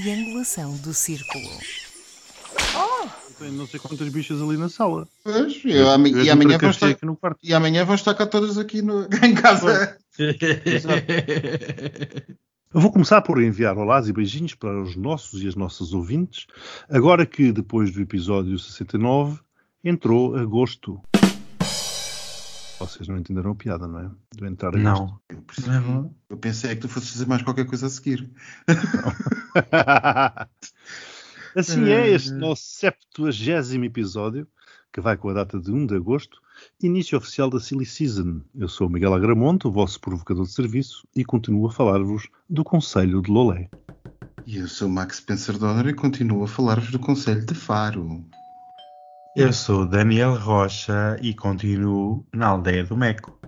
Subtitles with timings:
[0.00, 1.44] triangulação do círculo.
[3.38, 5.06] Tem não sei quantas bichas ali na sala.
[5.22, 7.38] Pois, eu, ami- Eu e, amanhã vão estar, aqui no quarto.
[7.42, 9.98] e amanhã vão estar cá todas aqui no, em casa.
[12.74, 16.46] Eu vou começar por enviar olás e beijinhos para os nossos e as nossas ouvintes,
[16.90, 19.38] agora que depois do episódio 69
[19.84, 21.00] entrou agosto.
[22.78, 24.10] Vocês não entenderam a piada, não é?
[24.36, 24.82] Do entrar agosto.
[24.82, 25.18] Não.
[25.28, 26.10] Eu, percebi.
[26.28, 28.30] Eu pensei que tu fosses fazer mais qualquer coisa a seguir.
[31.56, 34.46] assim é este nosso 70 episódio,
[34.92, 36.38] que vai com a data de 1 de agosto,
[36.82, 38.42] início oficial da Silly Season.
[38.54, 42.62] Eu sou o Miguel Agramonte, o vosso provocador de serviço, e continuo a falar-vos do
[42.62, 43.70] Conselho de Lolé.
[44.46, 48.22] E eu sou o Max Spencer Donner e continuo a falar-vos do Conselho de Faro.
[49.36, 53.38] Eu sou Daniel Rocha e continuo na aldeia do Meco.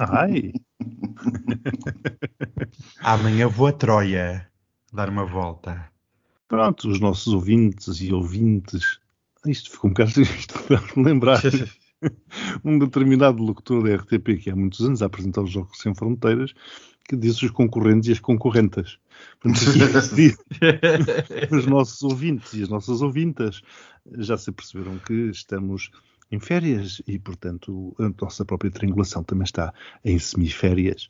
[0.00, 0.52] Ai!
[2.98, 4.50] Amanhã vou a Troia
[4.92, 5.88] dar uma volta.
[6.48, 8.98] Pronto, os nossos ouvintes e ouvintes.
[9.46, 11.40] Isto ficou um bocado isto faz-me lembrar
[12.64, 16.52] um determinado locutor da RTP que há muitos anos a apresentar os Jogos Sem Fronteiras
[17.08, 18.98] que disse os concorrentes e as concorrentas.
[19.40, 20.34] Portanto, aqui,
[21.54, 23.62] os nossos ouvintes e as nossas ouvintas
[24.18, 25.90] já se perceberam que estamos
[26.30, 29.72] em férias e, portanto, a nossa própria triangulação também está
[30.04, 31.08] em semiférias.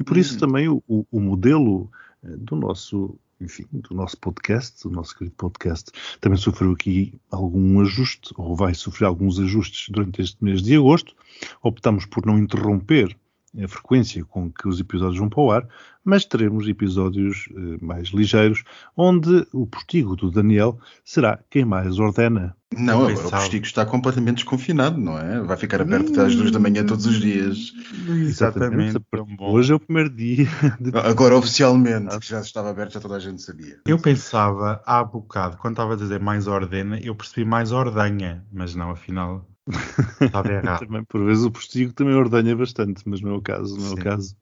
[0.00, 0.38] E por isso Hum.
[0.38, 1.90] também o, o- o modelo
[2.24, 7.80] eh, do nosso, enfim, do nosso podcast, do nosso querido podcast, também sofreu aqui algum
[7.80, 11.14] ajuste, ou vai sofrer alguns ajustes durante este mês de agosto.
[11.62, 13.16] Optamos por não interromper
[13.56, 15.68] a frequência com que os episódios vão para o ar,
[16.04, 18.62] mas teremos episódios eh, mais ligeiros,
[18.96, 22.56] onde o postigo do Daniel será quem mais ordena.
[22.76, 25.40] Não, agora o postigo está completamente desconfinado, não é?
[25.40, 27.72] Vai ficar aberto até às duas da manhã todos os dias.
[28.06, 28.98] Exatamente.
[29.10, 29.52] Bom.
[29.52, 30.46] Hoje é o primeiro dia
[30.78, 33.78] de Agora oficialmente, que já estava aberto, já toda a gente sabia.
[33.86, 38.74] Eu pensava há bocado, quando estava a dizer mais ordena, eu percebi mais ordenha, mas
[38.74, 39.46] não, afinal.
[40.78, 43.78] Também, por vezes o postigo também ordenha bastante, mas não é o caso.
[43.78, 44.36] Não é o caso.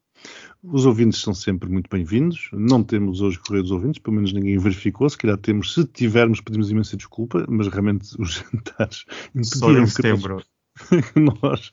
[0.62, 2.48] Os ouvintes são sempre muito bem-vindos.
[2.52, 5.08] Não temos hoje correio dos ouvintes, pelo menos ninguém verificou.
[5.08, 9.04] Se calhar temos, se tivermos, pedimos imensa desculpa, mas realmente os jantares
[9.34, 10.42] impediram que nós, setembro.
[11.42, 11.72] nós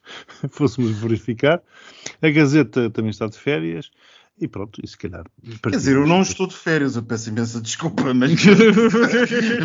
[0.49, 1.61] fôssemos verificar.
[2.21, 3.89] A Gazeta também está de férias
[4.39, 5.23] e pronto, e se calhar.
[5.61, 8.31] Quer dizer, eu não estou de férias, eu peço imensa desculpa, mas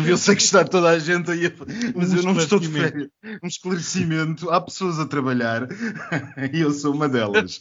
[0.07, 1.51] eu sei que está toda a gente aí, a-
[1.95, 3.09] mas Um eu não estou de férias.
[3.43, 5.67] Um esclarecimento, há pessoas a trabalhar
[6.53, 7.59] e eu sou uma delas.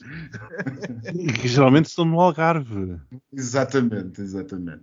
[1.41, 2.97] Que geralmente estão no Algarve.
[3.33, 4.83] Exatamente, exatamente.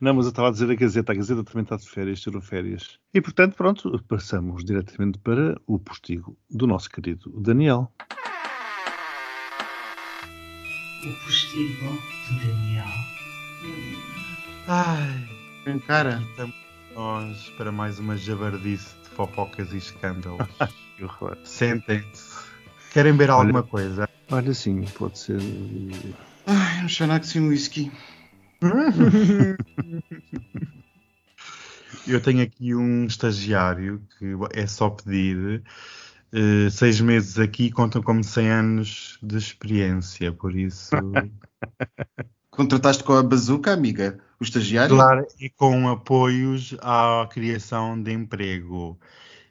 [0.00, 1.12] Não, mas eu estava a dizer a Gazeta.
[1.12, 2.98] A Gazeta também está de férias, tirou férias.
[3.12, 7.92] E, portanto, pronto, passamos diretamente para o postigo do nosso querido Daniel.
[11.04, 12.84] O postigo do Daniel.
[14.66, 15.28] Ai,
[15.86, 16.20] cara.
[16.30, 16.54] estamos
[16.94, 20.46] nós para mais uma jabardice de fofocas e escândalos.
[20.96, 21.36] Que horror.
[21.44, 22.34] Sentem-se.
[22.92, 24.08] Querem ver alguma coisa?
[24.32, 25.38] Olha, sim, pode ser.
[26.44, 27.92] Ai, um Xanax e um whisky.
[32.04, 35.62] Eu tenho aqui um estagiário que é só pedir.
[36.32, 40.90] Eh, seis meses aqui contam como 100 anos de experiência, por isso.
[42.50, 44.18] Contrataste com a bazuca, amiga?
[44.40, 44.96] O estagiário?
[44.96, 48.98] Claro, e com apoios à criação de emprego.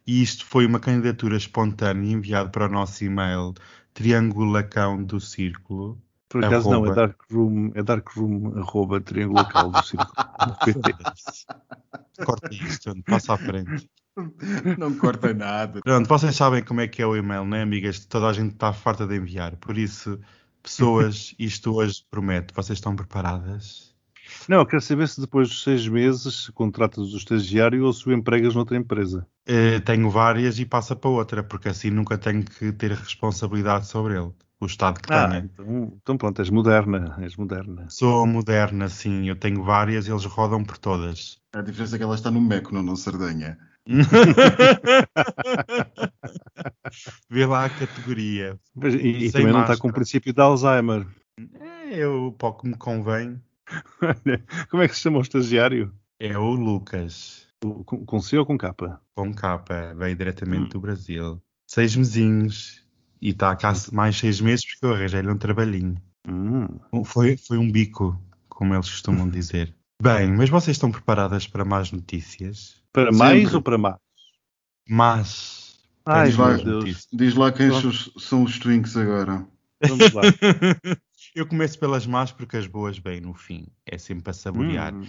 [0.06, 3.54] E isto foi uma candidatura espontânea enviada para o nosso e-mail
[3.94, 6.02] triangulacão do círculo.
[6.30, 6.96] Por acaso não, é Arroba.
[6.96, 10.14] darkroom, é darkroom arroba triangulacal do círculo.
[12.26, 13.90] Corta isto, passa à frente.
[14.78, 15.82] Não corta nada.
[15.82, 18.04] Pronto, vocês sabem como é que é o e-mail, não é, amigas?
[18.06, 19.56] Toda a gente está farta de enviar.
[19.58, 20.20] Por isso,
[20.62, 22.54] pessoas, isto hoje promete.
[22.54, 23.96] Vocês estão preparadas?
[24.48, 28.14] Não, eu quero saber se depois dos seis meses contratas o estagiário ou se o
[28.14, 29.26] empregas noutra empresa.
[29.46, 34.18] Eh, tenho várias e passa para outra, porque assim nunca tenho que ter responsabilidade sobre
[34.18, 34.32] ele.
[34.60, 35.40] O estado que Ah, tenha.
[35.40, 37.86] então, então pronto, és moderna, és moderna.
[37.90, 39.30] Sou moderna, sim.
[39.30, 41.38] Eu tenho várias, eles rodam por todas.
[41.54, 43.58] A diferença é que ela está no Meco, não na Sardanha.
[47.30, 48.60] Vê lá a categoria.
[48.76, 49.80] Mas, E, e também não está máscara.
[49.80, 51.06] com o princípio de Alzheimer.
[51.60, 53.42] É eu, pouco me convém.
[54.70, 55.94] Como é que se chama o estagiário?
[56.20, 59.02] É o Lucas, O- Com, com C ou com capa?
[59.16, 61.42] com capa, veio diretamente do Brasil.
[61.70, 62.86] Seis mesinhos.
[63.22, 65.96] E está cá mais seis meses porque eu arranjei-lhe um trabalhinho.
[66.28, 66.68] Hum.
[67.04, 69.74] Foi, foi um bico, como eles costumam dizer.
[70.02, 72.82] Bem, mas vocês estão preparadas para mais notícias?
[72.94, 73.18] Para Sempre.
[73.18, 73.98] mais ou para mais?
[74.88, 75.80] Mas.
[76.06, 77.08] Ai, Diz lá, Deus.
[77.12, 77.82] Diz lá quem Pronto.
[77.82, 79.46] são os- são os Twinks agora.
[79.88, 80.22] Vamos lá.
[81.36, 83.68] Eu começo pelas más porque as boas vêm no fim.
[83.86, 84.94] É sempre para saborear.
[84.94, 85.06] Hum.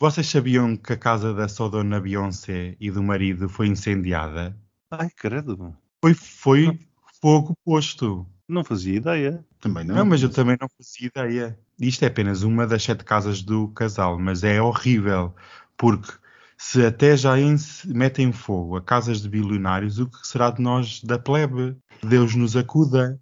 [0.00, 4.56] Vocês sabiam que a casa da só dona Beyoncé e do marido foi incendiada?
[4.90, 5.76] Ai, credo.
[6.02, 6.78] Foi, foi
[7.20, 8.26] fogo posto.
[8.48, 9.44] Não fazia ideia.
[9.60, 9.96] Também não.
[9.96, 11.58] Não, mas eu também não fazia ideia.
[11.80, 15.34] Isto é apenas uma das sete casas do casal, mas é horrível,
[15.76, 16.12] porque
[16.56, 17.56] se até já em-
[17.86, 21.76] metem fogo a casas de bilionários, o que será de nós da plebe?
[22.02, 23.20] Deus nos acuda.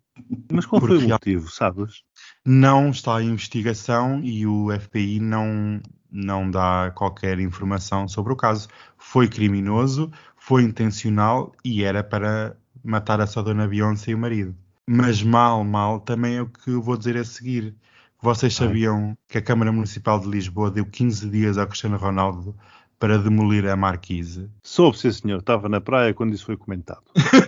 [0.50, 2.02] Mas qual Porque foi o motivo, sabes?
[2.44, 5.80] Não está em investigação e o FBI não,
[6.10, 8.68] não dá qualquer informação sobre o caso.
[8.96, 14.54] Foi criminoso, foi intencional e era para matar a sua dona Beyoncé e o marido.
[14.88, 17.74] Mas mal, mal, também é o que eu vou dizer a seguir.
[18.22, 18.68] Vocês Ai.
[18.68, 22.54] sabiam que a Câmara Municipal de Lisboa deu 15 dias ao Cristiano Ronaldo
[22.98, 24.48] para demolir a Marquise?
[24.62, 25.40] Soube, sim, senhor.
[25.40, 27.02] Estava na praia quando isso foi comentado.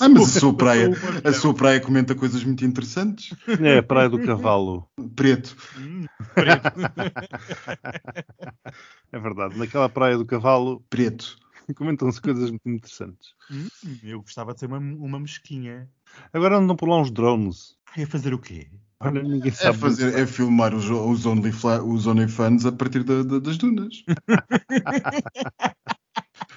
[0.00, 0.90] Ah, mas a sua praia,
[1.24, 3.36] a sua praia comenta coisas muito interessantes.
[3.60, 4.88] É a Praia do Cavalo.
[5.14, 5.54] Preto.
[5.76, 6.72] Hum, preto.
[9.12, 9.56] É verdade.
[9.56, 11.36] Naquela Praia do Cavalo Preto.
[11.76, 13.34] comentam-se coisas muito interessantes.
[13.50, 13.66] Hum,
[14.02, 15.88] eu gostava de ser uma, uma mosquinha.
[16.32, 17.76] Agora andam por lá uns drones.
[17.96, 18.68] Ia fazer o quê?
[19.00, 19.78] Olha, ninguém É, sabe.
[19.78, 21.50] fazer, é filmar os, os, only,
[21.86, 24.02] os OnlyFans a partir da- da- das dunas.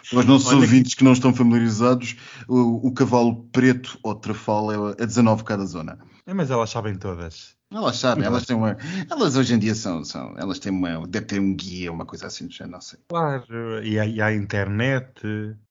[0.09, 2.15] Para os nossos Olha ouvintes que não estão familiarizados,
[2.47, 5.99] o, o cavalo preto ou trafal é, é 19 cada zona.
[6.25, 7.56] É, mas elas sabem todas.
[7.71, 8.77] Elas sabem, elas têm uma.
[9.09, 10.03] Elas hoje em dia são.
[10.03, 11.05] são elas têm uma.
[11.05, 12.99] Deve ter um guia, uma coisa assim, já não sei.
[13.09, 15.21] Claro, e há, e há internet,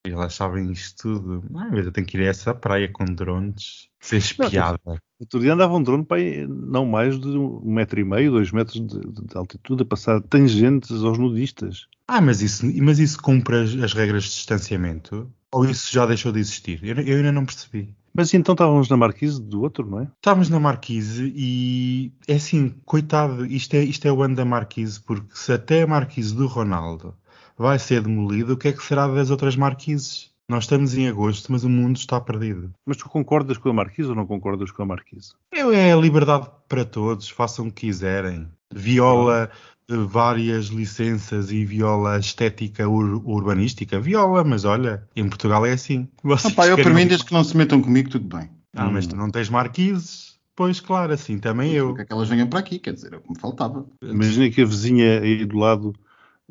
[0.05, 1.43] e elas sabem isto tudo.
[1.55, 4.79] Ah, mas eu tenho que ir a essa praia com drones, ser espiada.
[5.19, 8.79] Outro dia andava um drone para não mais de um metro e meio, dois metros
[8.79, 11.87] de, de altitude, a passar tangentes aos nudistas.
[12.07, 15.31] Ah, mas isso, mas isso cumpre as, as regras de distanciamento?
[15.51, 16.79] Ou isso já deixou de existir?
[16.83, 17.95] Eu, eu ainda não percebi.
[18.17, 20.07] Mas então estávamos na marquise do outro, não é?
[20.17, 24.99] Estávamos na Marquise e é assim, coitado, isto é, isto é o ano da Marquise,
[24.99, 27.13] porque se até a Marquise do Ronaldo
[27.55, 30.31] vai ser demolida, o que é que será das outras Marquises?
[30.49, 32.71] Nós estamos em agosto, mas o mundo está perdido.
[32.85, 35.33] Mas tu concordas com a marquise ou não concordas com a marquise?
[35.51, 38.47] Eu- É a liberdade para todos, façam o que quiserem.
[38.73, 39.49] Viola
[39.89, 43.99] várias licenças e viola a estética ur- urbanística.
[43.99, 46.07] Viola, mas olha, em Portugal é assim.
[46.23, 48.49] Vocês Ah, pá, eu querem- para mim, desde que não se metam comigo, tudo bem.
[48.75, 50.35] Ah, mas tu não tens marquises?
[50.55, 51.87] Pois claro, assim também eu.
[51.89, 53.85] Porque é que elas venham para aqui, quer dizer, é o que me faltava.
[54.03, 55.93] Imagina que a vizinha aí do lado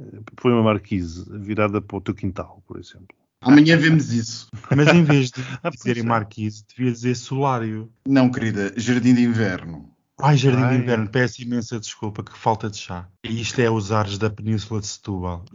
[0.01, 0.05] eh,
[0.37, 3.09] põe uma marquise virada para o teu quintal, por exemplo.
[3.43, 4.49] Amanhã vemos isso.
[4.75, 6.07] Mas em vez de Ah, dizerem é.
[6.07, 7.91] marquise, devia dizer solário.
[8.09, 9.91] Não, querida, jardim de inverno.
[10.19, 10.77] Ai, Jardim Ai.
[10.77, 13.07] de Inverno, peço imensa desculpa, que falta de chá.
[13.23, 15.45] E isto é os ares da Península de Setúbal.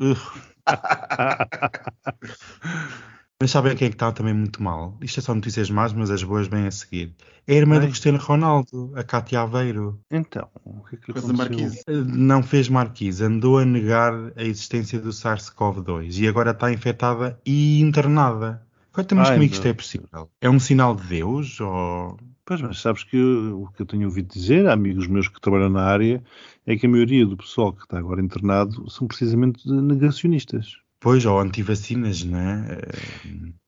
[3.42, 4.96] Mas sabem quem é que está também muito mal?
[5.02, 7.16] Isto é só notícias más, mas as boas vêm a seguir.
[7.48, 7.88] É a irmã do Ai.
[7.88, 10.00] Cristiano Ronaldo, a Cátia Aveiro.
[10.12, 11.58] Então, o que é que lhe Coisa aconteceu?
[11.58, 11.84] marquise.
[11.88, 17.40] Eh, Não fez marquise, andou a negar a existência do SARS-CoV-2 e agora está infectada
[17.44, 18.62] e internada.
[18.94, 20.30] Como é que isto é possível.
[20.40, 22.20] É um sinal de Deus ou...
[22.52, 25.40] Pois, mas sabes que eu- o que eu tenho ouvido dizer, a amigos meus que
[25.40, 26.22] trabalham na área,
[26.68, 30.76] é que a maioria do pessoal que está agora internado são precisamente negacionistas.
[31.00, 32.78] Pois, ou antivacinas, não é?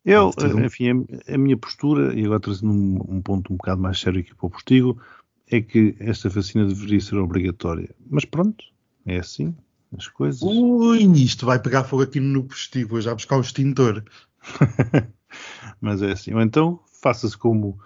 [0.05, 3.55] Eh, Eu, um- enfim, a, a minha postura, e agora trazendo um, um ponto um
[3.55, 5.01] bocado mais sério aqui para o postigo,
[5.49, 7.89] é que esta vacina deveria ser obrigatória.
[8.09, 8.65] Mas pronto,
[9.05, 9.55] é assim,
[9.97, 10.41] as coisas.
[10.43, 14.03] Ui, isto vai pegar fogo aqui no postigo, vou já buscar o extintor.
[15.79, 16.33] Mas é assim.
[16.33, 17.79] Ou então, faça-se como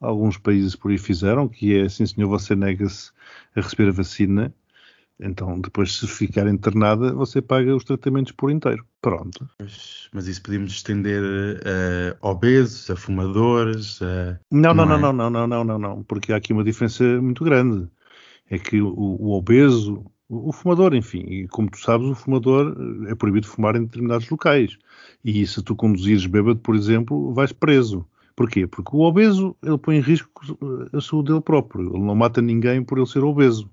[0.00, 3.10] alguns países por aí fizeram, que é, sim senhor, você nega-se
[3.54, 4.54] a receber a vacina,
[5.20, 8.84] então depois se ficar internada, você paga os tratamentos por inteiro.
[9.02, 9.48] Pronto.
[9.60, 11.22] Mas, mas isso podíamos estender
[12.22, 14.40] a obesos, a fumadores, a...
[14.50, 15.12] Não, não, Não não, é?
[15.12, 17.86] não, não, não, não, não, porque há aqui uma diferença muito grande.
[18.48, 22.74] É que o, o obeso, o, o fumador, enfim, e como tu sabes, o fumador
[23.06, 24.76] eh, é proibido fumar em determinados locais.
[25.24, 28.06] E se tu conduzires bêbado, por exemplo, vais preso.
[28.40, 28.66] Porquê?
[28.66, 30.56] Porque o obeso, ele põe em risco
[30.94, 31.94] a saúde dele próprio.
[31.94, 33.70] Ele não mata ninguém por ele ser obeso.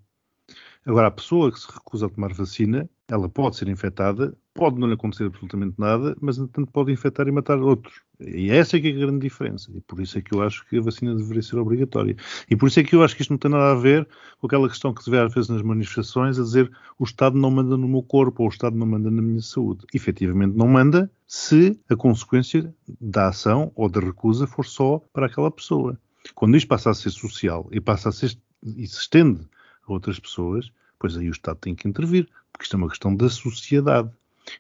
[0.86, 4.88] Agora, a pessoa que se recusa a tomar vacina, ela pode ser infectada, pode não
[4.88, 8.02] lhe acontecer absolutamente nada, mas, entanto, pode infectar e matar outros.
[8.20, 9.72] E essa é que é a grande diferença.
[9.74, 12.16] E por isso é que eu acho que a vacina deveria ser obrigatória.
[12.50, 14.08] E por isso é que eu acho que isto não tem nada a ver
[14.40, 17.52] com aquela questão que se vê às vezes nas manifestações, a dizer o Estado não
[17.52, 19.86] manda no meu corpo ou o Estado não manda na minha saúde.
[19.94, 25.52] Efetivamente não manda se a consequência da ação ou da recusa for só para aquela
[25.52, 26.00] pessoa.
[26.34, 29.42] Quando isto passa a ser social e passa a ser e se estende
[29.88, 33.16] a outras pessoas, pois aí o Estado tem que intervir, porque isto é uma questão
[33.16, 34.10] da sociedade.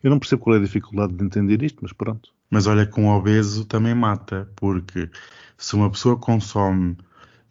[0.03, 2.31] Eu não percebo qual é a dificuldade de entender isto, mas pronto.
[2.49, 5.09] Mas olha um obeso também mata, porque
[5.57, 6.97] se uma pessoa consome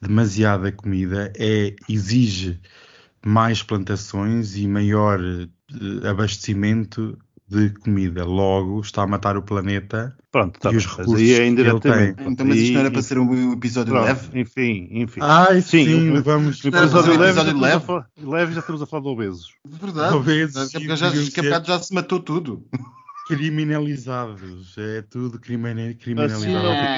[0.01, 2.61] demasiada comida, é, exige
[3.25, 8.25] mais plantações e maior eh, abastecimento de comida.
[8.25, 11.49] Logo, está a matar o planeta Pronto, tá e os recursos aí é que ele
[11.51, 12.15] indiretamente.
[12.17, 12.33] tem.
[12.33, 14.41] Então, mas isto não era para ser um episódio Pronto, leve?
[14.41, 15.21] Enfim, enfim.
[15.23, 16.61] Ai, Sim, sim, o- vamos.
[16.61, 17.85] Para episódio um leve, já episódio leve?
[17.85, 19.55] falar- leve já estamos a falar de obesos.
[19.65, 20.17] Verdade.
[20.17, 21.11] A sim, bocado já,
[21.43, 22.67] bocado já se matou tudo.
[23.29, 24.77] criminalizados.
[24.79, 26.45] É tudo crimine- Vacina criminalizado.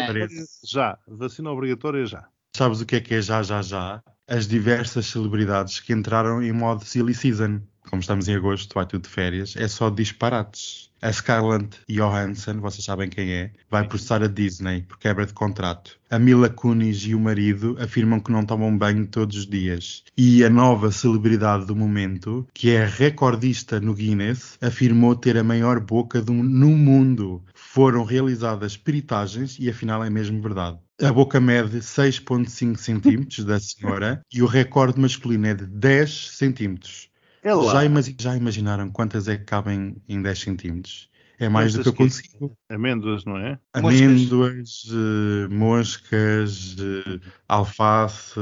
[0.01, 0.47] que parece.
[0.67, 0.99] já.
[1.09, 2.25] Vacina obrigatória já.
[2.57, 4.03] Sabes o que é que é já, já, já?
[4.29, 7.61] As diversas celebridades que entraram em modo silly season.
[7.89, 9.55] Como estamos em agosto, vai tudo de férias.
[9.57, 10.89] É só disparates.
[11.01, 15.97] A Scarlett Johansson, vocês sabem quem é, vai processar a Disney por quebra de contrato.
[16.11, 20.03] A Mila Kunis e o marido afirmam que não tomam banho todos os dias.
[20.17, 25.79] E a nova celebridade do momento, que é recordista no Guinness, afirmou ter a maior
[25.79, 27.45] boca do- no mundo.
[27.55, 30.79] Foram realizadas peritagens e afinal é mesmo verdade.
[31.01, 37.08] A boca mede 6,5 centímetros da senhora e o recorde masculino é de 10 centímetros.
[37.49, 37.73] É lá.
[37.73, 41.09] Já, imagi- já imaginaram quantas é que cabem em 10 centímetros?
[41.41, 42.59] É mais do que eu Quantas que- consigo.
[42.69, 43.59] Amêndoas, não é?
[43.77, 44.01] Moscas.
[44.03, 48.35] Amêndoas, eh, moscas, eh, alface,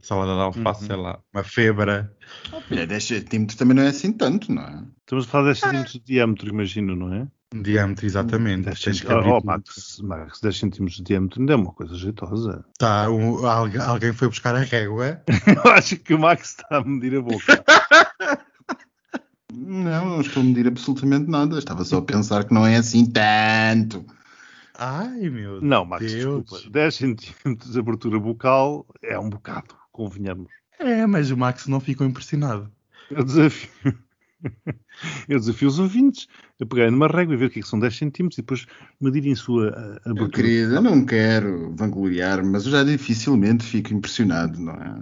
[0.00, 0.86] salada de alface, Uhum.
[0.86, 2.14] sei lá, uma febra.
[2.70, 4.84] Olha, 10 centímetros também não é assim tanto, não é?
[5.00, 7.26] Estamos a falar de 10 centímetros de diâmetro, imagino, não é?
[7.56, 8.64] Diâmetro, exatamente.
[8.66, 9.40] 10 Tens que abrir oh.
[9.44, 12.64] Max, Max, 10 centímetros de diâmetro ainda é uma coisa jeitosa.
[12.78, 15.20] Tá, um- algu- alguém foi buscar a régua.
[15.66, 17.64] Eu acho que o Max está a medir a boca.
[19.56, 21.58] Não, não estou a medir absolutamente nada.
[21.58, 24.04] Estava só a pensar que não é assim tanto.
[24.76, 26.42] Ai, meu Não, Max, Deus.
[26.44, 26.70] desculpa.
[26.70, 30.48] 10 centímetros de abertura bucal é um bocado, convenhamos.
[30.80, 32.68] É, mas o Max não ficou impressionado.
[33.10, 33.70] Eu desafio.
[35.26, 36.26] Eu desafio os ouvintes
[36.60, 38.66] a pegarem numa régua e ver o que, é que são 10 centímetros e depois
[39.00, 39.70] medirem a sua
[40.04, 40.28] Meu abertura.
[40.30, 44.94] querido, eu não quero vangloriar, mas eu já dificilmente fico impressionado, não é?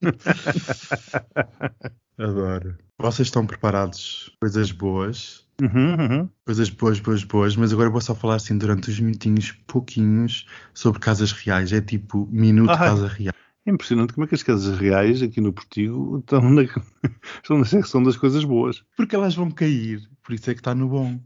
[2.18, 2.76] Adoro.
[2.98, 4.34] Vocês estão preparados?
[4.40, 5.46] Coisas boas.
[5.60, 6.30] Uhum, uhum.
[6.44, 11.00] Coisas boas, boas, boas, mas agora vou só falar assim durante uns minutinhos, pouquinhos, sobre
[11.00, 11.72] casas reais.
[11.72, 12.78] É tipo minuto Ai.
[12.78, 13.34] casa real.
[13.66, 16.62] É impressionante como é que as casas reais aqui no Portigo estão na,
[17.42, 18.82] estão na secção das coisas boas.
[18.96, 21.20] Porque elas vão cair, por isso é que está no bom.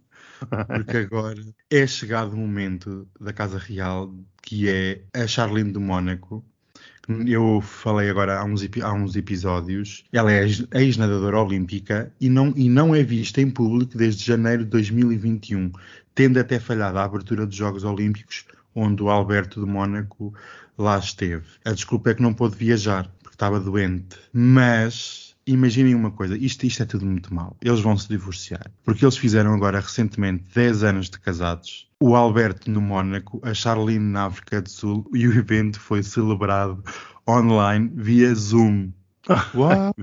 [0.67, 6.45] Porque agora é chegado o momento da Casa Real, que é a Charlene do Mónaco.
[7.27, 10.05] Eu falei agora há uns, há uns episódios.
[10.13, 14.65] Ela é ex- ex-nadadora olímpica e não, e não é vista em público desde janeiro
[14.65, 15.73] de 2021,
[16.15, 20.33] tendo até falhado a abertura dos Jogos Olímpicos, onde o Alberto de Mónaco
[20.79, 21.45] lá esteve.
[21.65, 24.17] A desculpa é que não pôde viajar, porque estava doente.
[24.33, 27.57] Mas imaginem uma coisa, isto, isto é tudo muito mal.
[27.63, 28.71] Eles vão se divorciar.
[28.85, 31.89] Porque eles fizeram agora recentemente 10 anos de casados.
[32.01, 36.83] O Alberto no Mónaco, a Charlene na África do Sul e o evento foi celebrado
[37.29, 38.93] online via Zoom.
[39.55, 39.95] What?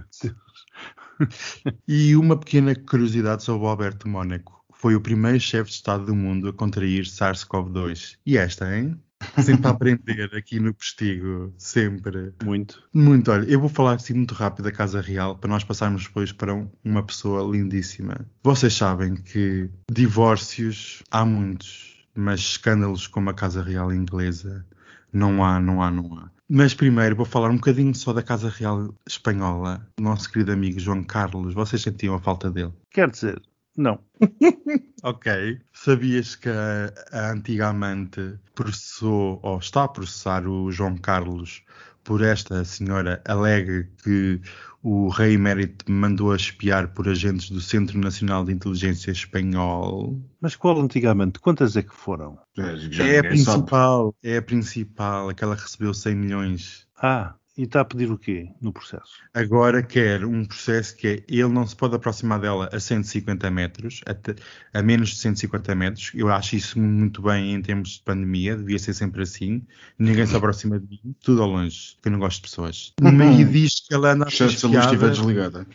[1.87, 4.63] E uma pequena curiosidade sobre o Alberto Mónaco.
[4.71, 8.17] Foi o primeiro chefe de Estado do mundo a contrair SARS-CoV-2.
[8.23, 9.01] E esta, hein?
[9.41, 11.53] Sempre a aprender aqui no Postigo.
[11.57, 12.33] Sempre.
[12.43, 12.83] Muito.
[12.93, 16.31] Muito, olha, eu vou falar assim muito rápido da Casa Real para nós passarmos depois
[16.31, 18.25] para um- uma pessoa lindíssima.
[18.43, 24.65] Vocês sabem que divórcios há muitos, mas escândalos como a Casa Real inglesa
[25.13, 26.29] não há, não há, não há.
[26.49, 29.85] Mas primeiro vou falar um bocadinho só da Casa Real espanhola.
[29.99, 32.71] Nosso querido amigo João Carlos, vocês sentiam a falta dele?
[32.91, 33.41] Quer dizer,
[33.77, 33.99] não.
[35.03, 35.59] Ok.
[35.71, 41.63] Sabias que a, a antiga amante processou, ou está a processar o João Carlos
[42.03, 44.41] por esta senhora alega que
[44.81, 50.19] o rei emérito mandou a espiar por agentes do Centro Nacional de Inteligência Espanhol?
[50.39, 51.39] Mas qual antigamente?
[51.39, 52.39] Quantas é que foram?
[52.55, 52.63] Já
[53.05, 53.57] é a ninguém sabe.
[53.57, 56.87] principal, é a principal, aquela que recebeu 100 milhões.
[56.97, 59.13] Ah, e está a pedir o quê no processo?
[59.33, 64.01] Agora quer um processo que é ele não se pode aproximar dela a 150 metros,
[64.05, 64.35] até-
[64.73, 66.11] a menos de 150 metros.
[66.13, 69.65] Eu acho isso muito bem em termos de pandemia, devia ser sempre assim.
[69.97, 72.93] Ninguém se aproxima de mim, tudo ao longe, que eu não gosto de pessoas.
[73.01, 75.67] E diz que ela anda a se a luz estiver desligada.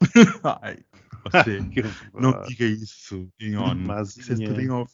[0.62, 0.78] Ai,
[1.24, 3.74] você, Que não diga isso em on.
[3.74, 4.22] Mazinha.
[4.22, 4.92] Isso é tudo em off.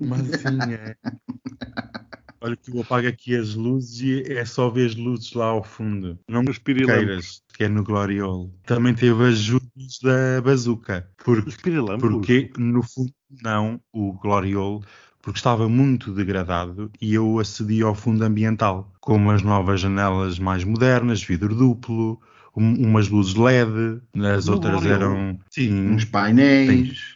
[0.00, 0.96] Mazinha.
[2.40, 5.64] Olha que eu apago aqui as luzes e é só ver as luzes lá ao
[5.64, 6.18] fundo.
[6.28, 8.50] Não me queiras, que é no Gloriol.
[8.64, 11.08] Também teve ajudas da bazuca.
[11.24, 11.50] Porque,
[11.98, 13.12] porque no fundo,
[13.42, 14.84] não, o Gloriol,
[15.22, 20.62] porque estava muito degradado e eu acedi ao fundo ambiental, com umas novas janelas mais
[20.62, 22.20] modernas, vidro duplo,
[22.56, 24.94] um- umas luzes LED, as No outras Gloriol?
[24.94, 25.40] eram.
[25.50, 27.15] Sim, Uns painéis.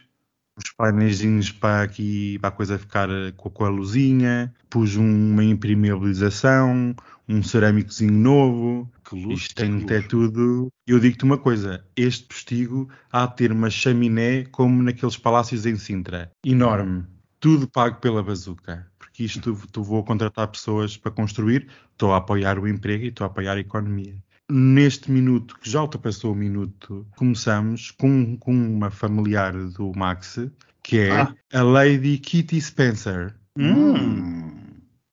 [0.63, 5.31] Os painéis para aqui, para a coisa ficar eh, com, com a luzinha, pus um-
[5.33, 6.95] uma impermeabilização,
[7.27, 9.33] um cerâmicozinho novo, Que.
[9.33, 10.69] Isto tem até tudo.
[10.87, 15.75] Eu digo-te uma coisa: este postigo há de ter uma chaminé como naqueles palácios em
[15.75, 16.31] Sintra.
[16.45, 17.05] Enorme.
[17.39, 18.87] Tudo pago pela bazuca.
[18.99, 23.25] Porque isto tu vou contratar pessoas para construir, estou a apoiar o emprego e estou
[23.25, 24.15] a apoiar a economia.
[24.53, 30.39] Neste minuto, que já ultrapassou o minuto, começamos com, com uma familiar do Max,
[30.83, 31.33] que é Ah.
[31.53, 33.33] a Lady Kitty Spencer.
[33.57, 34.51] Hum.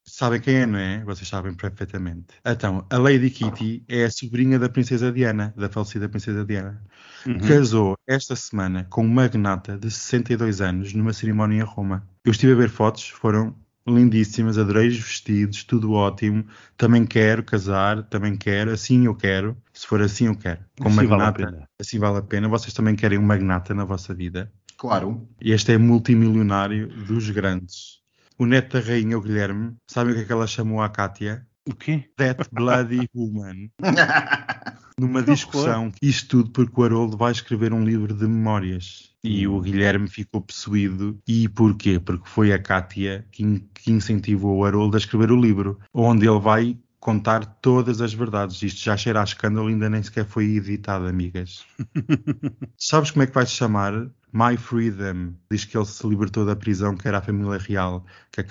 [0.05, 1.01] Sabem quem é, não é?
[1.05, 2.25] Vocês sabem perfeitamente.
[2.45, 6.81] Então, a Lady Kitty é a sobrinha da Princesa Diana, da falecida Princesa Diana.
[7.25, 7.39] Uhum.
[7.39, 12.05] Casou esta semana com um magnata de 62 anos numa cerimónia em Roma.
[12.25, 13.55] Eu estive a ver fotos, foram
[13.87, 16.45] lindíssimas, adorei os vestidos, tudo ótimo.
[16.77, 19.57] Também quero casar, também quero, assim eu quero.
[19.73, 20.59] Se for assim, eu quero.
[20.79, 21.69] Com Assim vale a magnata, pena.
[21.79, 22.47] assim vale a pena.
[22.47, 24.51] Vocês também querem um magnata na vossa vida.
[24.77, 25.27] Claro.
[25.41, 27.99] Este é multimilionário dos grandes.
[28.37, 31.45] O neto da rainha, o Guilherme, sabem o que é que ela chamou a Cátia?
[31.67, 32.05] O quê?
[32.15, 33.69] That Bloody Woman.
[34.99, 39.09] Numa Que discussão, isto tudo porque o Haroldo vai escrever um livro de memórias.
[39.23, 39.55] E Hum.
[39.55, 41.17] o Guilherme ficou possuído.
[41.27, 41.99] E porquê?
[41.99, 46.27] Porque foi a Cátia que, in- que incentivou o Haroldo a escrever o livro, onde
[46.27, 48.61] ele vai contar todas as verdades.
[48.61, 51.65] Isto já cheira a escândalo, ainda nem sequer foi editado, amigas.
[52.77, 54.09] Sabes como é que vai se chamar?
[54.31, 55.33] My Freedom.
[55.51, 58.43] Diz que ele se libertou da prisão, que era a família real, que a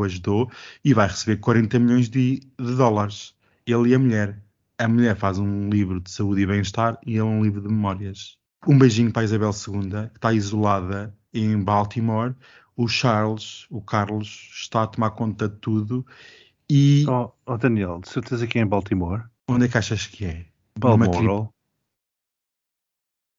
[0.00, 0.50] o ajudou,
[0.84, 3.34] e vai receber 40 milhões de, de dólares.
[3.66, 4.42] Ele e a mulher.
[4.80, 8.38] A mulher faz um livro de saúde e bem-estar e ele um livro de memórias.
[8.66, 12.34] Um beijinho para a Isabel II, que está isolada em Baltimore.
[12.74, 16.06] O Charles, o Carlos, está a tomar conta de tudo.
[16.66, 19.24] E Oh, oh, Daniel, de certeza que é em Baltimore.
[19.46, 20.46] onde é que achas que é?
[20.78, 21.52] Balmoral.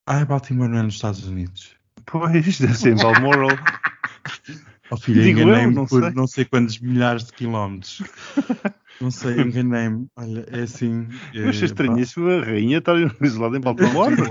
[0.05, 1.75] Ah, Baltimore não é nos Estados Unidos.
[2.05, 3.49] Pois, deve ser em Balmoral.
[4.91, 6.11] Oh, eu, enganei-me por sei.
[6.11, 8.01] não sei quantos milhares de quilómetros.
[8.99, 10.05] Não sei, enganei-me.
[10.15, 11.07] Olha, é assim.
[11.33, 14.13] Eu achei eh, estranhíssimo a rainha estar isolada em Baltimore.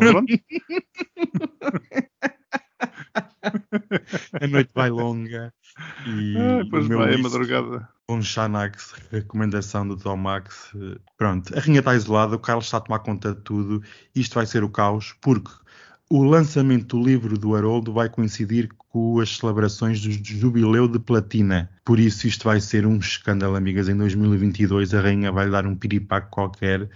[4.40, 5.52] A noite vai longa
[6.06, 7.88] e Ah, pois vai, é madrugada.
[8.06, 10.70] com Xanax, recomendação do Tom Max.
[10.74, 13.82] eh, Pronto, a rainha está isolada, o Carlos está a tomar conta de tudo.
[14.14, 15.50] Isto vai ser o caos, porque
[16.08, 21.70] o lançamento do livro do Haroldo vai coincidir com as celebrações do jubileu de platina.
[21.84, 23.88] Por isso isto vai ser um escândalo, amigas.
[23.88, 26.90] Em 2022 a rainha vai dar um piripaco qualquer.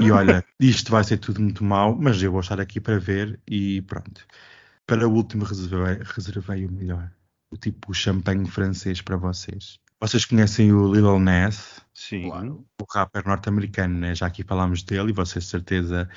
[0.00, 3.38] E olha, isto vai ser tudo muito mau, mas eu vou estar aqui para ver
[3.46, 4.26] e pronto.
[4.86, 7.10] Para o último reservei, reservei o melhor.
[7.50, 9.78] O tipo champanhe francês para vocês.
[10.00, 12.28] Vocês conhecem o Lil Nas, Sim.
[12.28, 12.66] Claro.
[12.80, 14.14] o rapper norte-americano, né?
[14.14, 16.08] já aqui falámos dele e vocês de certeza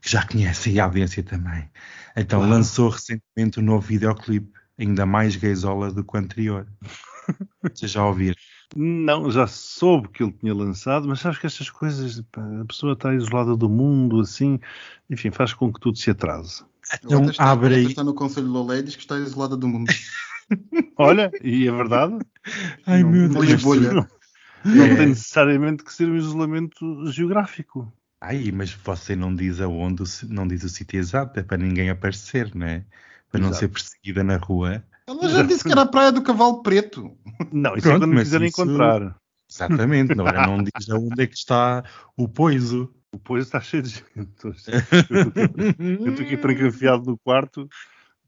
[0.00, 1.68] que já conhecem e a audiência também.
[2.16, 2.54] Então Claro.
[2.54, 6.66] lançou recentemente um novo videoclipe, ainda mais gaysola do que o anterior.
[7.62, 8.34] Vocês já ouviram?
[8.76, 12.92] Não, já soube que ele tinha lançado, mas sabes que estas coisas, pá, a pessoa
[12.92, 14.60] está isolada do mundo, assim,
[15.08, 16.62] enfim, faz com que tudo se atrase.
[17.04, 17.86] Então está, abre aí.
[17.86, 19.90] está no Conselho de Lolé e diz que está isolada do mundo.
[20.96, 22.18] Olha, e é verdade.
[22.86, 23.46] Ai não, meu não Deus.
[23.46, 23.92] tem- bolha.
[23.92, 24.06] Não,
[24.64, 24.96] não É.
[24.96, 27.90] tem necessariamente que ser um isolamento geográfico.
[28.20, 32.54] Ai, mas você não diz aonde, não diz o sítio exato, é para ninguém aparecer,
[32.54, 32.84] né?
[33.30, 33.60] Para não Exato.
[33.60, 34.82] ser perseguida na rua.
[35.06, 37.16] Ela já disse que era a Praia do Cavalo Preto.
[37.52, 39.16] Não, isso Pronto, é quando me quiserem isso- encontrar.
[39.50, 41.82] Exatamente, não, agora não diz aonde é que está
[42.14, 42.92] o poiso.
[43.10, 44.04] Depois está cheio de gente.
[44.14, 44.70] Eu estou aqui-
[45.78, 47.66] eu estou aqui trancafiado no quarto.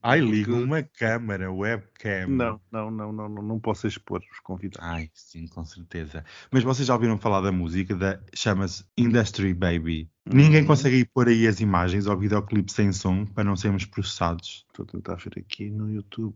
[0.03, 2.27] Ai, liga uma câmara, webcam.
[2.29, 4.89] Não, não, não, não, não, não posso expor os convidados.
[4.89, 6.25] Ai, sim, com certeza.
[6.51, 10.09] Mas vocês já ouviram falar da música da chama-se Industry Baby.
[10.27, 10.67] Ninguém Uhum.
[10.69, 14.65] consegue ir pôr aí as imagens ao videoclipe sem som para não sermos processados.
[14.69, 16.35] Estou a tentar ver aqui no YouTube.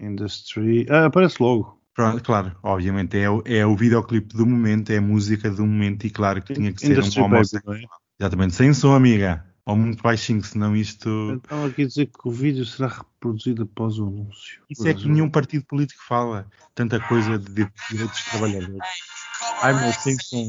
[0.00, 0.86] Industry.
[0.90, 1.78] Ah, aparece logo.
[1.94, 6.06] Pronto, claro, obviamente é, o- é o videoclipe do momento, é a música do momento
[6.06, 7.74] e claro que tinha que ser um homossexual.
[7.74, 7.80] é?
[8.20, 9.44] Exatamente, sem som, amiga.
[9.68, 11.10] Ou muito baixinho, senão isto.
[11.44, 14.62] Então aqui dizer que o vídeo será reproduzido após o anúncio.
[14.70, 16.50] Isso é que nenhum partido político fala.
[16.74, 18.78] Tanta coisa de direitos trabalhadores.
[19.60, 20.48] Ai, meu, som.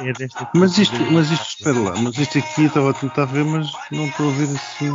[0.00, 3.44] É desta Mas isto, mas isto, espera lá, mas isto aqui estava a tentar ver,
[3.44, 4.92] mas não estou a ver assim.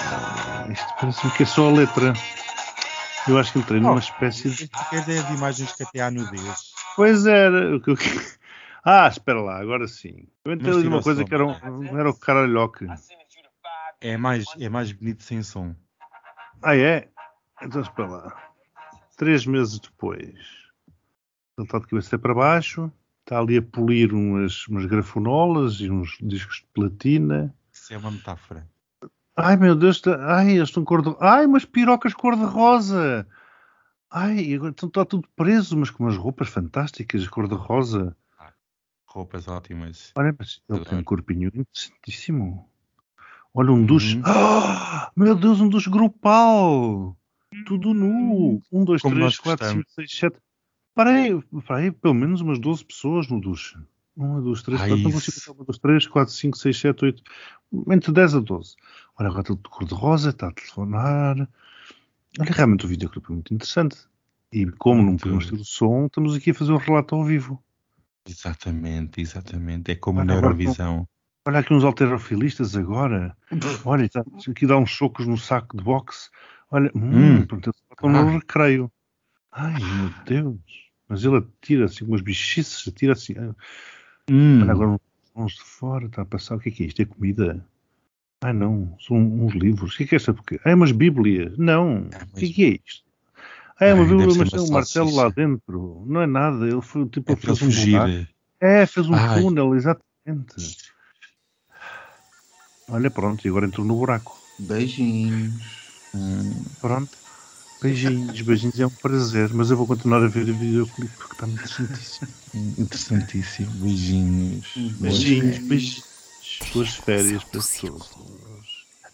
[0.00, 2.12] Ah, isto parece-me que é só a letra.
[3.28, 3.98] Eu acho que entrei numa Oh.
[3.98, 4.68] espécie de.
[4.68, 6.72] Quer dizer as imagens que até há nudez.
[6.94, 7.78] Pois era.
[8.88, 10.28] Ah, espera lá, agora sim.
[10.44, 11.26] Eu entrei ali numa coisa som.
[11.26, 12.86] que era, um, era o caralhoque.
[14.00, 15.74] É mais, é mais bonito sem som.
[16.62, 17.08] Ah, é?
[17.60, 18.50] Então espera lá.
[19.16, 20.20] Três meses depois.
[21.58, 22.92] Ele está de cabeça para baixo.
[23.24, 27.52] Está ali a polir umas, umas grafonolas e uns discos de platina.
[27.72, 28.68] Isso é uma metáfora.
[29.36, 31.14] Ai meu Deus, tá- ai, eles estão cor de.
[31.20, 33.26] Ai, mas pirocas cor-de-rosa!
[34.10, 38.16] Ai, agora então está tudo preso, mas com umas roupas fantásticas, cor-de-rosa.
[39.06, 40.12] Roupas ótimas.
[40.16, 42.70] Olha, mas ele tem um corpinho interessantíssimo.
[43.52, 44.16] Olha, um duche.
[44.16, 44.22] Uhum.
[44.24, 47.16] Ah, meu Deus, um duche grupal!
[47.66, 48.60] Tudo nu!
[48.72, 49.94] Um, dois, Como três, quatro, cinco, gostamos.
[49.94, 50.38] seis, sete.
[50.94, 53.76] Parei, parei, pelo menos umas 12 pessoas no duche.
[54.16, 55.26] Um, dois, três, Ai, quatro, não isso.
[55.26, 55.62] consigo contar.
[55.62, 57.22] Um, dois, três, quatro, cinco, seis, sete, oito.
[57.90, 58.74] Entre 10 a 12.
[59.18, 61.36] Olha, agora está de cor-de-rosa, está a telefonar.
[62.38, 63.96] Olha, realmente o videoclipe é muito interessante.
[64.52, 67.62] E como não podemos ter o som, estamos aqui a fazer um relato ao vivo.
[68.28, 69.90] Exatamente, exatamente.
[69.90, 71.06] É como Olha, na Eurovisão.
[71.46, 73.36] Olha aqui uns alterofilistas agora.
[73.84, 76.28] Olha, tá, aqui dá uns socos no saco de boxe.
[76.70, 77.46] Olha, hum, Hum.
[77.46, 78.24] pronto, estão Ah.
[78.24, 78.90] no recreio.
[79.52, 80.58] Ai, meu Deus.
[81.08, 83.34] Mas ele atira assim, umas bichices, atira assim.
[84.30, 85.00] Hum, Olha, agora
[85.34, 86.56] uns de fora, está a passar.
[86.56, 87.02] O que é que é isto?
[87.02, 87.64] É comida?
[88.42, 89.94] Ah, não, são uns livros.
[89.94, 90.18] O que é que é?
[90.32, 90.60] Porque...
[90.64, 91.56] Ah, é umas bíblias.
[91.58, 93.06] Não, Ah, o que é que é isto?
[93.78, 96.04] Ah, é uma Ai, bíblia, mas tem um martelo lá dentro.
[96.06, 98.08] Não é nada, ele foi tipo é para fez um buraco.
[98.08, 98.28] fugir.
[98.60, 99.42] É, fez um Ai.
[99.42, 100.86] túnel, exatamente.
[102.88, 104.38] Olha, pronto, e agora entrou no buraco.
[104.58, 105.62] Beijinhos.
[106.14, 107.18] Hum, Pronto.
[107.80, 109.52] Beijinhos, beijinhos, é um prazer.
[109.52, 112.28] Mas eu vou continuar a ver o videoclipe porque está muito interessantíssimo.
[112.78, 113.70] interessantíssimo.
[113.72, 114.66] Beijinhos.
[115.00, 116.04] Beijinhos, beijinhos.
[116.72, 118.10] Boas férias para todos.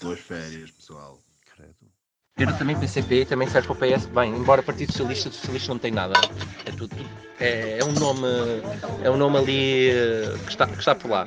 [0.01, 1.20] Boas férias, pessoal.
[1.55, 1.75] Credo.
[2.35, 4.07] Esquerda também PCP, também serve para o PS.
[4.07, 6.14] Bem, embora Partido Socialista, Socialista não tem nada.
[6.64, 8.27] É tudo, tudo- é, é um nome,
[9.03, 11.27] é um nome ali eh, que está, que está por lá.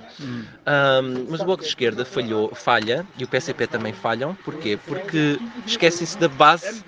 [0.66, 4.34] Ahm, mas o Bloco de Esquerda falhou, falha e o PCP também falham.
[4.34, 4.80] Porquê?
[4.88, 5.38] Porque
[5.68, 6.84] esquecem-se da base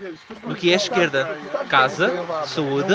[0.47, 1.37] do que é a esquerda.
[1.69, 2.11] Casa,
[2.45, 2.93] saúde,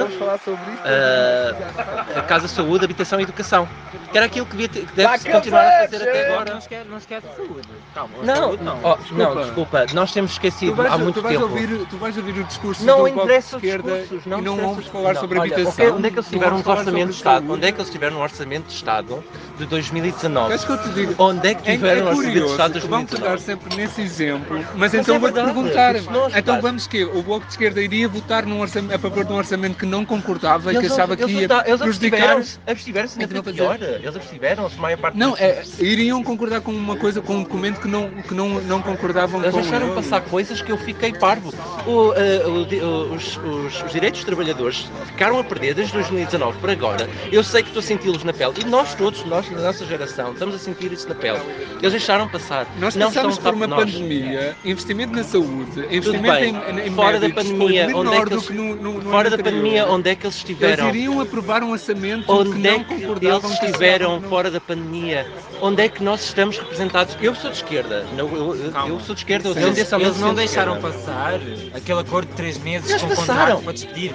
[2.17, 3.69] a casa, saúde, habitação e educação.
[4.11, 6.55] Que era aquilo que, devia ter- que deve continuar a fazer até agora.
[6.55, 7.69] Não se quer, não se quer de saúde.
[7.95, 9.35] Calma, Não, saúde não, não.
[9.35, 11.51] não, desculpa, nós temos esquecido há muito tu vais tempo.
[11.51, 14.29] ouvir, tu vais ouvir o discurso Não do Bloco de interessa os Esquerda discursos, e
[14.29, 15.85] não interessa ouves os- falar não, sobre olha, habitação.
[15.85, 17.35] ok, onde é que eles não tiveram sobre orçamentos de Estado?
[17.47, 17.53] saúde.
[17.53, 19.25] Onde é que eles tiveram no Orçamento de Estado
[19.59, 20.47] de 2019?
[20.49, 21.15] Queres que eu te diga?
[21.19, 23.43] Onde é que É, tiveram é no Orçamento de Estado de que vão pegar 2019?
[23.43, 25.95] sempre nesse exemplo, mas, Mas então é vou-te perguntar,
[26.37, 29.37] então vamos que o Bloco de Esquerda iria votar num orçamento, a favor de um
[29.37, 32.19] orçamento que não concordava e que Eles, achava que eles, ia eles prejudicar...
[32.37, 33.79] abstiveram-se abstiveram-se Então, foi quer pior.
[33.83, 37.81] Eles abstiveram-se, a maior parte Não, é, iriam concordar com uma coisa, com um documento
[37.81, 39.61] que não, que não, não concordavam Eles com...
[39.61, 41.53] deixaram passar coisas que eu fiquei parvo.
[41.87, 46.73] O, eh, o os, os- os direitos dos trabalhadores ficaram a perder desde 2019 para
[46.73, 47.09] agora.
[47.31, 48.55] Eu sei que estou a senti-los na pele.
[48.61, 51.41] E nós todos, nós da nossa geração, estamos a sentir isso na pele.
[51.81, 52.67] Eles deixaram passar.
[52.79, 53.85] Nós não passamos por uma nós.
[53.85, 56.55] pandemia, investimento na saúde, investimento bem.
[56.55, 59.11] em, em Fora da médicos pandemia, foi onde é que eles- que no, no, no
[59.11, 59.53] Fora da anterior.
[59.61, 60.89] pandemia, onde é que eles Eles estiveram?
[60.91, 65.27] iriam aprovar um orçamento que Onde é não que eles estiveram que fora da pandemia?
[65.61, 67.17] Onde é que nós estamos representados?
[67.21, 68.05] Eu sou de esquerda.
[68.17, 70.92] Não, eu, eu- eu sou de esquerda, eu Eles, eles não deixaram esquerda.
[70.93, 71.35] Passar
[71.75, 73.57] aquele acordo de 3 meses Eles com passaram.
[73.57, 74.15] contrato para despedir.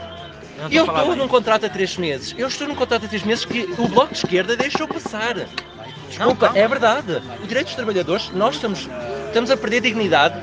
[0.58, 2.34] Eu não Eu a estou num contrato a três meses.
[2.38, 5.36] Eu estou num contrato a três meses que o Bloco de Esquerda deixou passar.
[6.10, 6.58] Desculpa, calma.
[6.58, 7.22] é verdade.
[7.44, 8.88] O direito dos trabalhadores, nós estamos,
[9.28, 10.36] estamos a perder dignidade,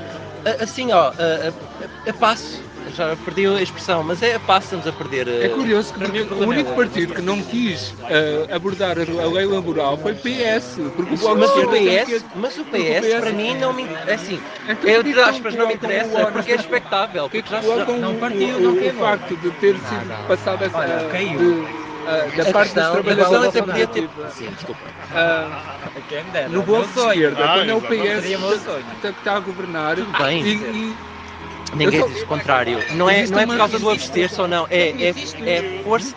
[0.45, 2.63] a- assim, ó, a, a- a passo.
[2.89, 5.27] Já perdi a expressão, mas é a passo estamos a perder.
[5.27, 9.45] É curioso que o o único é- partido que não quis eh, abordar a lei
[9.45, 10.91] laboral foi o PS.
[10.95, 14.13] Porque o Mas o PS, mas o o PS PS para mim não me é
[14.13, 14.41] assim.
[14.67, 17.29] Então, Eu entre que aspas não me colocam interessa o- porque é expectável.
[17.29, 19.03] Que Porque já colocam não o, partiu, o- não o queimou.
[19.05, 20.23] facto de ter sido não.
[20.27, 21.39] passado essa Olha, caiu.
[21.39, 21.67] de,
[22.05, 24.09] ah, da a parte dos questão, trabalhadores até podia ter.
[24.31, 24.85] Sim, desculpa.
[25.13, 25.89] Ah,
[26.31, 27.11] dera, no é sonho.
[27.13, 28.21] Esquerda, Ah, quando é o PS
[29.01, 30.43] que está a governar Tudo bem.
[30.43, 31.14] e, e
[31.73, 32.79] Ninguém diz o contrário.
[32.95, 34.67] Não é, não é por causa do abster-se ou não.
[34.69, 36.15] É, é, é força.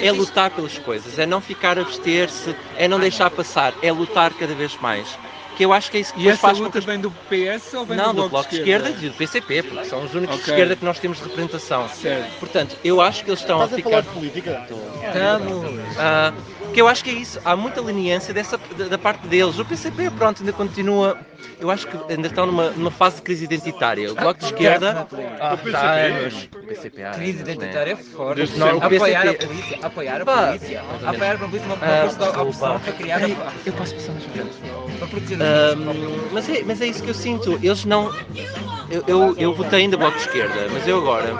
[0.00, 4.32] É lutar pelas coisas, é não ficar a abster-se, é não deixar passar, é lutar
[4.32, 5.06] cada vez mais.
[5.56, 7.72] Que eu acho que é isso que e essa faz luta que vem do PS
[7.74, 10.36] ou vem Não, do do Bloco de Esquerda e do PCP, porque são os únicos
[10.36, 10.52] de Ok.
[10.54, 11.88] esquerda que nós temos de representação.
[11.88, 12.38] Certo.
[12.38, 14.02] Portanto, eu acho que eles estão a ficar.
[14.02, 14.66] política?
[15.06, 15.98] Estamos.
[15.98, 16.32] Ah,
[16.74, 17.40] que eu acho que é isso.
[17.42, 19.58] Há muita leniência dessa, da parte deles.
[19.58, 21.16] O PCP, pronto, ainda continua.
[21.60, 24.12] Eu acho que ainda estão numa, numa fase de crise identitária.
[24.12, 25.06] O Bloco de Esquerda.
[25.40, 26.48] Ah, está anos.
[26.54, 28.42] O PCP há Crise identitária é forte.
[28.80, 29.78] Apoiar a polícia.
[29.82, 30.80] Apoiar a Pá, polícia.
[30.80, 31.66] Apoiar a polícia.
[31.66, 33.20] Uma, Ah, opção para criar.
[33.64, 34.56] Eu posso passar mais frente.
[34.98, 37.58] Para proteger Ahm, mas, é, mas é isso que eu sinto.
[37.62, 38.12] Eles não.
[38.90, 41.34] Eu, eu, eu votei ainda Bloco de Esquerda, mas eu agora.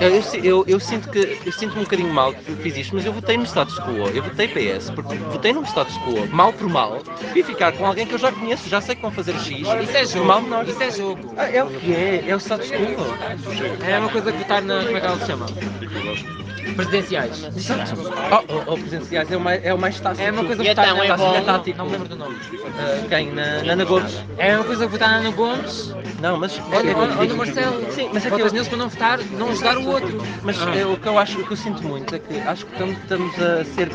[0.00, 3.12] Eu, eu, eu- sinto que eu sinto um bocadinho mal que fiz isto, mas eu
[3.12, 7.02] votei no status quo, eu votei PS, porque votei num status quo, mal por mal,
[7.34, 9.50] e ficar com alguém que eu já conheço, já sei que vão fazer X.
[9.60, 10.26] Isso é jogo.
[10.26, 10.68] Mal menor.
[10.68, 11.34] Isso é jogo.
[11.36, 13.84] Ah, é o que é, é o status quo.
[13.84, 14.84] É uma coisa que votar na.
[14.84, 15.46] Como é que ela se chama?
[16.76, 17.48] Presidenciais.
[18.32, 20.22] Oh, oh, oh, presenciais é o mais, é o mais tático.
[20.22, 21.78] É uma coisa que então, votar na tático, é tático.
[21.78, 22.36] Não me lembro do nome.
[22.78, 23.32] Ah, quem?
[23.32, 24.24] Na, na Ana Gomes?
[24.38, 25.94] É uma coisa que votar na Ana Gomes.
[26.20, 26.60] Não, mas.
[26.72, 27.92] Olha, é- olha, olha é- o Marcelo.
[27.92, 30.22] Sim, mas é que neles para não votar, não ajudar o outro.
[30.42, 30.74] Mas Ah.
[30.76, 32.96] é, o que eu acho, o que eu sinto muito é que acho que estamos,
[32.98, 33.90] estamos a ser.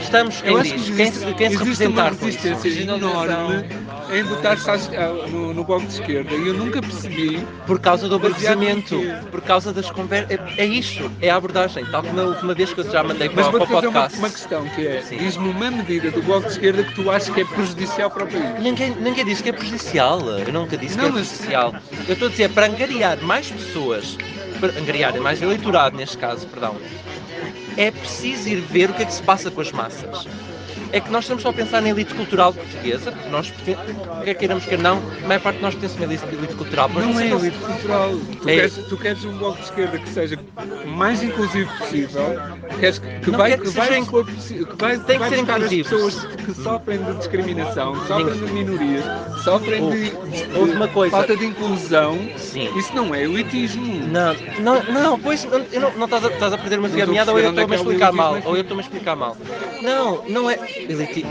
[0.00, 3.64] Estamos, Eu quem acho que diz, quem existe, se, quem se existe uma resistência enorme
[4.12, 8.14] em votar-se ah, no, no Bloco de Esquerda e eu nunca percebi Por causa do
[8.16, 10.38] aborrecimento, por causa das conversas.
[10.56, 11.84] É, é isto, é a abordagem.
[11.86, 14.00] Tal como a última vez que eu já mandei Mas para, para o fazer uma,
[14.00, 14.18] podcast.
[14.18, 17.40] uma questão que é, diz-me uma medida do Bloco de Esquerda que tu achas que
[17.40, 18.62] é prejudicial para o país.
[18.62, 20.20] Ninguém, ninguém disse que é prejudicial.
[20.20, 21.74] Eu nunca disse Não, que é mas- prejudicial.
[22.06, 24.16] Eu estou a dizer, para angariar mais pessoas,
[24.58, 26.76] para angariar mais eleitorado neste caso, perdão,
[27.78, 30.26] é preciso ir ver o que é que se passa com as massas.
[30.90, 33.52] É que nós estamos só a pensar na elite cultural portuguesa, porque nós,
[34.24, 36.88] quer queiramos, quer não, a maior parte de nós pertence a uma elite, elite cultural.
[36.88, 38.10] mas Não é elite cultural.
[38.42, 38.54] Tu, É.
[38.54, 40.38] queres, tu queres um bloco de esquerda que seja
[40.84, 42.36] o mais inclusivo possível,
[42.80, 45.88] queres que, que vai, que que vai, possi- que vai, Tem que ser inclusivo.
[45.90, 48.44] pessoas que sofrem de discriminação, que sofrem Sim.
[48.46, 49.04] de minorias,
[49.44, 51.16] sofrem Houve- de, houve uma coisa.
[51.16, 52.18] falta de inclusão.
[52.38, 52.70] Sim.
[52.78, 54.06] Isso não é elitismo.
[54.08, 56.96] Não, não, não, pois não, eu não, não estás, a, estás a perder uma Não
[56.96, 58.38] estou a meada ou eu é estou-me a é o explicar mal.
[58.44, 59.36] Ou eu estou-me a explicar mal.
[59.82, 60.58] Não, não é.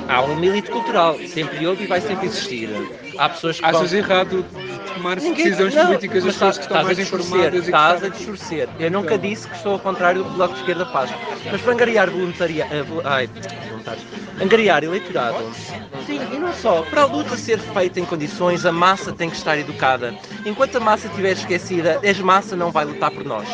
[0.08, 2.70] Há uma elite cultural, sempre houve e vai sempre existir.
[3.18, 4.46] Há pessoas que Achas vão- errado
[4.96, 8.04] tomar Ninguém- decisões não, políticas das mas pessoas que estás estão mais informadas que Estás
[8.04, 8.70] a distorcer.
[8.80, 9.30] Eu nunca Então.
[9.30, 11.12] disse que estou ao contrário do que Bloco de Esquerda faz.
[11.52, 12.68] Mas para angariar voluntaria...
[12.72, 13.30] eh, ai,
[13.70, 14.04] voluntários.
[14.42, 15.38] Angariar eleitorado.
[16.06, 16.84] Sim, e não só.
[16.84, 20.14] Para a luta ser feita em condições, a massa tem que estar educada.
[20.46, 23.48] Enquanto a massa estiver esquecida, a massa não vai lutar por nós.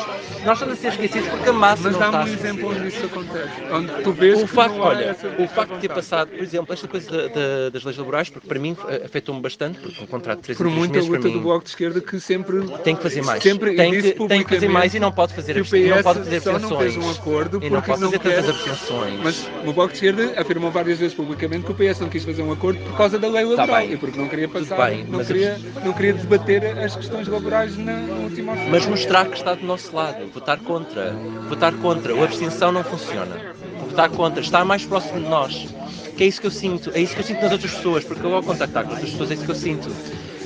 [0.46, 2.70] Nós estamos a ser esquecidos porque a massa Mas não está dá-me a um exemplo
[2.70, 3.50] onde isso acontece.
[3.72, 6.88] Onde tu vês o que facto, olha, o facto de ter passado, por exemplo, esta
[6.88, 10.38] coisa da- da- das leis laborais, porque para mim eh, afetou-me bastante, porque um contrato
[10.38, 13.02] de 3 Por muita meses luta mim do Bloco de Esquerda que sempre tem que
[13.04, 13.42] fazer mais.
[13.44, 16.04] Sempre, tem, que, tem que fazer mais e não pode fazer, que o absten- não
[16.04, 17.06] pode fazer só não fez abstenções.
[17.06, 19.20] um acordo e não porque pode não fazer tantas quer- abstenções.
[19.24, 22.42] Mas o Bloco de Esquerda afirmou várias vezes publicamente que o PS não quis fazer
[22.42, 23.94] um acordo por causa da lei laboral bem.
[23.94, 27.94] e porque não queria passar, bem, não, queria, não queria debater as questões laborais na,
[27.94, 28.72] no último orçamento.
[28.72, 31.12] Mas mostrar que está do nosso lado, votar contra.
[31.48, 32.16] Votar contra.
[32.16, 33.54] O abstenção não funciona.
[33.90, 35.68] Votar contra, estar mais próximo de nós.
[36.18, 38.24] Que é isso que eu sinto, é isso que eu sinto nas outras pessoas, porque
[38.26, 39.90] eu ao contactar com outras pessoas é isso que eu sinto.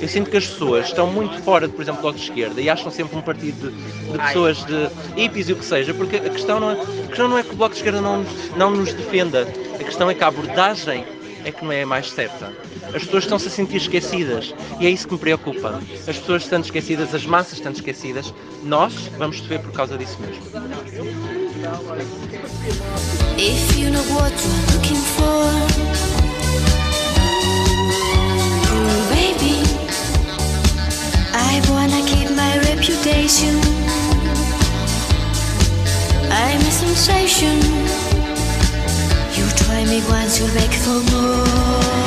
[0.00, 2.60] Eu sinto que as pessoas estão muito fora, de, por exemplo, do Bloco de Esquerda
[2.60, 4.88] e acham sempre um partido de, de pessoas de
[5.20, 7.52] hippies e o que seja, porque a questão não é, a questão não é que
[7.52, 9.46] o Bloco de Esquerda não, nos- não nos defenda,
[9.78, 11.04] a questão é que a abordagem
[11.44, 12.52] é que não é a mais certa.
[12.94, 15.80] As pessoas estão-se a sentir esquecidas e é isso que me preocupa.
[16.06, 18.32] As pessoas estão esquecidas, as massas estão esquecidas.
[18.62, 21.47] Nós vamos sofrer por causa disso mesmo.
[21.60, 21.66] If
[23.76, 25.42] you know what you're looking for,
[29.10, 29.58] baby,
[31.34, 33.58] I wanna keep my reputation.
[36.30, 37.58] I'm a sensation.
[39.34, 41.97] You try me once, you'll beg for more.